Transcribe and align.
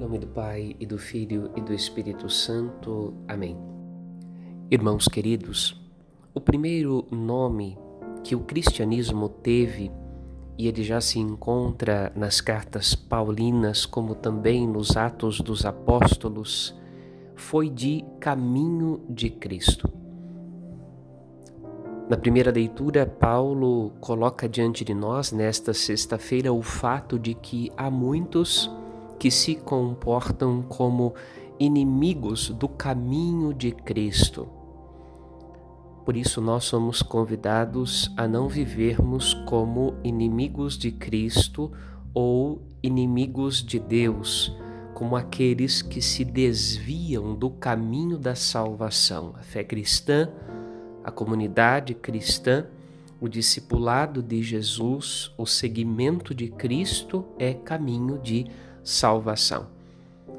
nome 0.00 0.18
do 0.18 0.28
Pai 0.28 0.74
e 0.80 0.86
do 0.86 0.96
Filho 0.96 1.50
e 1.54 1.60
do 1.60 1.74
Espírito 1.74 2.26
Santo. 2.30 3.12
Amém. 3.28 3.54
Irmãos 4.70 5.06
queridos, 5.06 5.78
o 6.32 6.40
primeiro 6.40 7.06
nome 7.10 7.76
que 8.24 8.34
o 8.34 8.40
cristianismo 8.40 9.28
teve, 9.28 9.92
e 10.56 10.66
ele 10.66 10.82
já 10.82 11.02
se 11.02 11.18
encontra 11.18 12.10
nas 12.16 12.40
cartas 12.40 12.94
paulinas, 12.94 13.84
como 13.84 14.14
também 14.14 14.66
nos 14.66 14.96
Atos 14.96 15.38
dos 15.38 15.66
Apóstolos, 15.66 16.74
foi 17.34 17.68
de 17.68 18.02
caminho 18.18 19.02
de 19.06 19.28
Cristo. 19.28 19.86
Na 22.08 22.16
primeira 22.16 22.50
leitura, 22.50 23.04
Paulo 23.04 23.92
coloca 24.00 24.48
diante 24.48 24.82
de 24.82 24.94
nós, 24.94 25.30
nesta 25.30 25.74
sexta-feira, 25.74 26.50
o 26.50 26.62
fato 26.62 27.18
de 27.18 27.34
que 27.34 27.70
há 27.76 27.90
muitos 27.90 28.70
que 29.20 29.30
se 29.30 29.54
comportam 29.54 30.62
como 30.62 31.14
inimigos 31.58 32.48
do 32.48 32.66
caminho 32.66 33.52
de 33.52 33.70
Cristo. 33.70 34.48
Por 36.06 36.16
isso, 36.16 36.40
nós 36.40 36.64
somos 36.64 37.02
convidados 37.02 38.10
a 38.16 38.26
não 38.26 38.48
vivermos 38.48 39.34
como 39.46 39.94
inimigos 40.02 40.78
de 40.78 40.90
Cristo 40.90 41.70
ou 42.14 42.62
inimigos 42.82 43.62
de 43.62 43.78
Deus, 43.78 44.56
como 44.94 45.14
aqueles 45.14 45.82
que 45.82 46.00
se 46.00 46.24
desviam 46.24 47.34
do 47.34 47.50
caminho 47.50 48.16
da 48.16 48.34
salvação. 48.34 49.34
A 49.38 49.42
fé 49.42 49.62
cristã, 49.62 50.30
a 51.04 51.10
comunidade 51.10 51.94
cristã, 51.94 52.64
o 53.20 53.28
discipulado 53.28 54.22
de 54.22 54.42
Jesus, 54.42 55.30
o 55.36 55.44
seguimento 55.44 56.34
de 56.34 56.48
Cristo 56.48 57.26
é 57.38 57.52
caminho 57.52 58.18
de 58.18 58.44
salvação 58.44 58.69
salvação. 58.82 59.68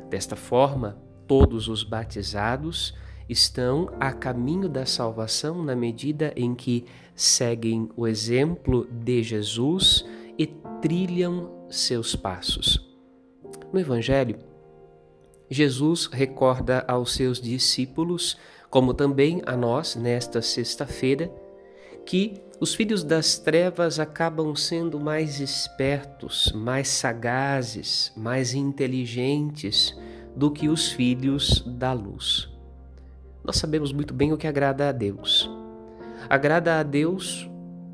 Desta 0.10 0.36
forma, 0.36 0.98
todos 1.28 1.68
os 1.68 1.84
batizados 1.84 2.94
estão 3.30 3.90
a 4.00 4.12
caminho 4.12 4.68
da 4.68 4.86
salvação 4.86 5.64
na 5.64 5.76
medida 5.76 6.34
em 6.36 6.54
que 6.54 6.86
seguem 7.16 7.90
o 7.96 8.08
exemplo 8.08 8.86
de 8.92 9.24
Jesus 9.24 10.06
e 10.38 10.48
trilham 10.82 11.50
seus 11.70 12.16
passos. 12.16 12.86
No 13.72 13.80
Evangelho, 13.80 14.38
Jesus 15.50 16.08
recorda 16.08 16.84
aos 16.88 17.14
seus 17.14 17.40
discípulos, 17.40 18.38
como 18.70 18.94
também 18.94 19.42
a 19.46 19.56
nós 19.56 19.96
nesta 19.96 20.42
sexta-feira, 20.42 21.32
que 22.06 22.42
os 22.60 22.76
filhos 22.76 23.04
das 23.04 23.40
trevas 23.40 24.00
acabam 24.00 24.56
sendo 24.56 25.00
mais 25.00 25.40
espertos, 25.40 26.52
mais 26.54 26.88
sagazes, 26.90 28.14
mais 28.16 28.54
inteligentes 28.54 29.98
do 30.36 30.52
que 30.52 30.70
os 30.70 30.92
filhos 30.92 31.64
da 31.66 31.92
luz. 31.92 32.48
Nós 33.44 33.58
sabemos 33.58 33.92
muito 33.92 34.14
bem 34.14 34.32
o 34.32 34.38
que 34.38 34.46
agrada 34.46 34.90
a 34.90 34.92
Deus. 34.92 35.50
Agrada 36.30 36.80
a 36.80 36.84
Deus 36.84 37.50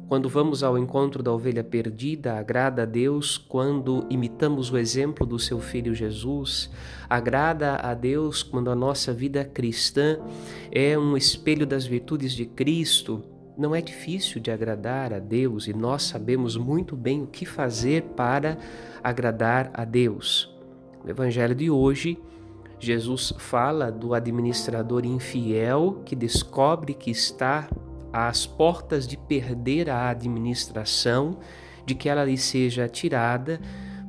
quando 0.08 0.30
vamos 0.30 0.64
ao 0.64 0.78
encontro 0.78 1.22
da 1.22 1.32
ovelha 1.32 1.64
perdida, 1.64 2.38
agrada 2.38 2.84
a 2.84 2.86
Deus 2.86 3.38
quando 3.38 4.06
imitamos 4.10 4.72
o 4.72 4.78
exemplo 4.78 5.26
do 5.26 5.38
seu 5.38 5.60
filho 5.60 5.94
Jesus, 5.94 6.70
agrada 7.10 7.76
a 7.76 7.94
Deus 7.94 8.42
quando 8.42 8.70
a 8.70 8.76
nossa 8.76 9.14
vida 9.14 9.44
cristã 9.44 10.18
é 10.72 10.98
um 10.98 11.18
espelho 11.18 11.66
das 11.66 11.86
virtudes 11.86 12.34
de 12.34 12.46
Cristo 12.46 13.22
não 13.58 13.74
é 13.74 13.82
difícil 13.82 14.40
de 14.40 14.52
agradar 14.52 15.12
a 15.12 15.20
Deus 15.20 15.68
e 15.68 15.74
nós 15.74 16.04
sabemos 16.04 16.56
muito 16.56 16.96
bem 16.96 17.24
o 17.24 17.28
que 17.28 17.46
fazer 17.46 18.04
para 18.16 18.58
agradar 19.04 19.72
a 19.74 19.84
Deus. 19.84 20.56
No 21.04 21.10
Evangelho 21.10 21.56
de 21.56 21.70
hoje, 21.70 22.20
Jesus 22.80 23.34
fala 23.40 23.92
do 23.92 24.14
administrador 24.14 25.06
infiel 25.06 26.04
que 26.06 26.16
descobre 26.16 26.94
que 26.94 27.10
está 27.10 27.68
às 28.14 28.46
portas 28.46 29.08
de 29.08 29.18
perder 29.18 29.90
a 29.90 30.10
administração, 30.10 31.40
de 31.86 31.96
que 31.96 32.08
ela 32.08 32.24
lhe 32.24 32.38
seja 32.38 32.88
tirada, 32.88 33.60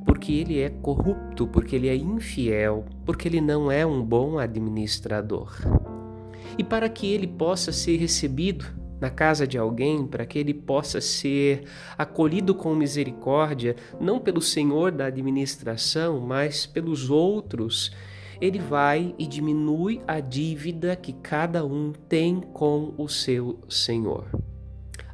porque 0.05 0.33
ele 0.33 0.59
é 0.59 0.69
corrupto, 0.69 1.47
porque 1.47 1.75
ele 1.75 1.89
é 1.89 1.95
infiel, 1.95 2.85
porque 3.05 3.27
ele 3.27 3.41
não 3.41 3.71
é 3.71 3.85
um 3.85 4.03
bom 4.03 4.37
administrador. 4.37 5.55
E 6.57 6.63
para 6.63 6.87
que 6.89 7.11
ele 7.11 7.27
possa 7.27 7.71
ser 7.71 7.97
recebido 7.97 8.78
na 8.99 9.09
casa 9.09 9.47
de 9.47 9.57
alguém 9.57 10.05
para 10.05 10.25
que 10.25 10.37
ele 10.37 10.53
possa 10.53 10.99
ser 10.99 11.63
acolhido 11.97 12.53
com 12.53 12.75
misericórdia, 12.75 13.75
não 13.99 14.19
pelo 14.19 14.41
senhor 14.41 14.91
da 14.91 15.05
administração, 15.05 16.19
mas 16.19 16.65
pelos 16.65 17.09
outros, 17.09 17.91
ele 18.41 18.59
vai 18.59 19.13
e 19.17 19.25
diminui 19.25 20.01
a 20.07 20.19
dívida 20.19 20.95
que 20.95 21.13
cada 21.13 21.65
um 21.65 21.91
tem 22.07 22.39
com 22.41 22.93
o 22.97 23.07
seu 23.07 23.59
senhor. 23.69 24.27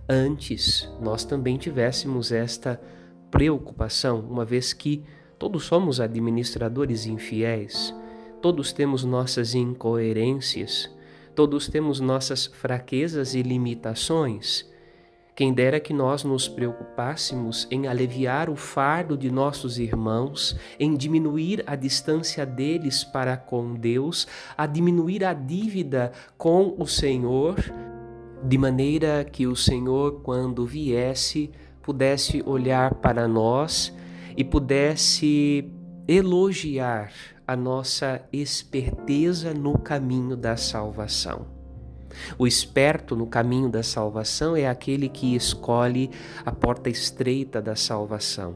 Antes, 0.07 0.89
nós 1.01 1.23
também 1.23 1.57
tivéssemos 1.57 2.31
esta 2.31 2.79
preocupação, 3.31 4.19
uma 4.19 4.45
vez 4.45 4.71
que 4.71 5.03
todos 5.39 5.63
somos 5.63 5.99
administradores 5.99 7.05
infiéis, 7.07 7.93
todos 8.41 8.71
temos 8.71 9.03
nossas 9.03 9.55
incoerências 9.55 10.94
Todos 11.35 11.67
temos 11.67 11.99
nossas 11.99 12.45
fraquezas 12.45 13.35
e 13.35 13.41
limitações. 13.41 14.65
Quem 15.35 15.53
dera 15.53 15.81
que 15.81 15.91
nós 15.91 16.23
nos 16.23 16.47
preocupássemos 16.47 17.67
em 17.69 17.87
aliviar 17.87 18.49
o 18.49 18.55
fardo 18.55 19.17
de 19.17 19.29
nossos 19.29 19.77
irmãos, 19.77 20.57
em 20.79 20.95
diminuir 20.95 21.61
a 21.67 21.75
distância 21.75 22.45
deles 22.45 23.03
para 23.03 23.35
com 23.35 23.73
Deus, 23.73 24.25
a 24.57 24.65
diminuir 24.65 25.25
a 25.25 25.33
dívida 25.33 26.13
com 26.37 26.73
o 26.79 26.87
Senhor, 26.87 27.57
de 28.41 28.57
maneira 28.57 29.25
que 29.25 29.45
o 29.45 29.57
Senhor, 29.57 30.21
quando 30.21 30.65
viesse, 30.65 31.51
pudesse 31.83 32.41
olhar 32.45 32.95
para 32.95 33.27
nós 33.27 33.93
e 34.37 34.43
pudesse 34.45 35.69
elogiar 36.07 37.11
a 37.47 37.55
nossa 37.55 38.21
esperteza 38.33 39.53
no 39.53 39.77
caminho 39.77 40.35
da 40.35 40.57
salvação. 40.57 41.45
O 42.39 42.47
esperto 42.47 43.15
no 43.15 43.27
caminho 43.27 43.69
da 43.69 43.83
salvação 43.83 44.55
é 44.55 44.67
aquele 44.67 45.07
que 45.09 45.35
escolhe 45.35 46.09
a 46.45 46.51
porta 46.51 46.89
estreita 46.89 47.61
da 47.61 47.75
salvação. 47.75 48.55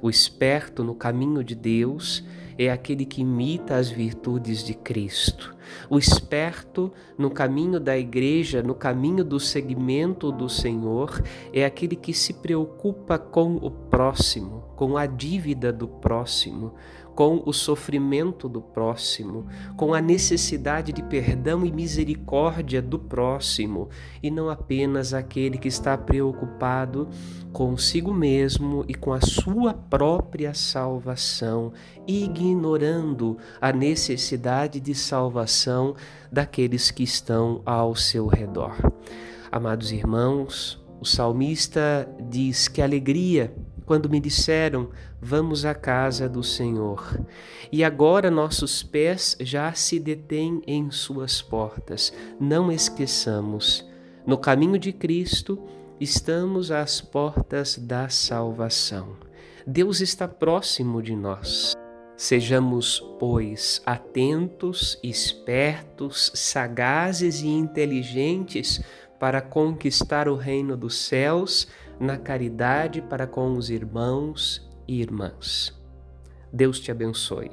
O 0.00 0.08
esperto 0.08 0.84
no 0.84 0.94
caminho 0.94 1.42
de 1.42 1.54
Deus 1.54 2.24
é 2.56 2.70
aquele 2.70 3.04
que 3.04 3.22
imita 3.22 3.76
as 3.76 3.90
virtudes 3.90 4.62
de 4.62 4.74
Cristo. 4.74 5.56
O 5.88 5.98
esperto 5.98 6.92
no 7.16 7.30
caminho 7.30 7.80
da 7.80 7.96
igreja, 7.96 8.62
no 8.62 8.74
caminho 8.74 9.24
do 9.24 9.40
seguimento 9.40 10.30
do 10.30 10.48
Senhor, 10.48 11.22
é 11.52 11.64
aquele 11.64 11.96
que 11.96 12.12
se 12.12 12.34
preocupa 12.34 13.18
com 13.18 13.56
o 13.56 13.70
próximo, 13.70 14.64
com 14.76 14.96
a 14.96 15.06
dívida 15.06 15.72
do 15.72 15.88
próximo, 15.88 16.74
com 17.14 17.42
o 17.44 17.52
sofrimento 17.52 18.48
do 18.48 18.60
próximo, 18.60 19.46
com 19.76 19.92
a 19.94 20.00
necessidade 20.00 20.92
de 20.92 21.02
perdão 21.02 21.64
e 21.64 21.72
misericórdia 21.72 22.80
do 22.80 22.98
próximo, 22.98 23.88
e 24.22 24.30
não 24.30 24.48
apenas 24.48 25.12
aquele 25.12 25.58
que 25.58 25.68
está 25.68 25.96
preocupado 25.96 27.08
consigo 27.52 28.12
mesmo 28.12 28.84
e 28.88 28.94
com 28.94 29.12
a 29.12 29.20
sua 29.20 29.74
própria 29.74 30.54
salvação, 30.54 31.72
ignorando 32.06 33.36
a 33.60 33.72
necessidade 33.72 34.80
de 34.80 34.94
salvação 34.94 35.94
daqueles 36.30 36.90
que 36.90 37.02
estão 37.02 37.60
ao 37.66 37.94
seu 37.94 38.26
redor. 38.26 38.76
Amados 39.50 39.92
irmãos, 39.92 40.82
o 40.98 41.04
salmista 41.04 42.08
diz 42.30 42.68
que 42.68 42.80
alegria 42.80 43.52
quando 43.86 44.08
me 44.08 44.20
disseram: 44.20 44.90
Vamos 45.20 45.64
à 45.64 45.74
casa 45.74 46.28
do 46.28 46.42
Senhor. 46.42 47.20
E 47.70 47.82
agora 47.82 48.30
nossos 48.30 48.82
pés 48.82 49.36
já 49.40 49.72
se 49.72 49.98
detêm 49.98 50.62
em 50.66 50.90
Suas 50.90 51.40
portas. 51.40 52.12
Não 52.40 52.70
esqueçamos, 52.70 53.86
no 54.26 54.38
caminho 54.38 54.78
de 54.78 54.92
Cristo, 54.92 55.58
estamos 56.00 56.70
às 56.70 57.00
portas 57.00 57.78
da 57.78 58.08
salvação. 58.08 59.16
Deus 59.66 60.00
está 60.00 60.26
próximo 60.26 61.02
de 61.02 61.14
nós. 61.14 61.74
Sejamos, 62.16 63.00
pois, 63.18 63.82
atentos, 63.84 64.98
espertos, 65.02 66.30
sagazes 66.34 67.40
e 67.42 67.48
inteligentes 67.48 68.80
para 69.22 69.40
conquistar 69.40 70.26
o 70.26 70.34
reino 70.34 70.76
dos 70.76 70.98
céus 70.98 71.68
na 72.00 72.16
caridade 72.16 73.00
para 73.00 73.24
com 73.24 73.56
os 73.56 73.70
irmãos 73.70 74.68
e 74.88 75.00
irmãs. 75.00 75.72
Deus 76.52 76.80
te 76.80 76.90
abençoe. 76.90 77.48